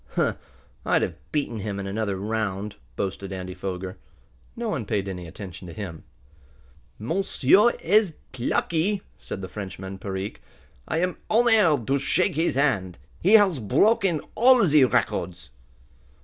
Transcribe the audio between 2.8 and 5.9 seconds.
boasted Andy Foger. No one paid any attention to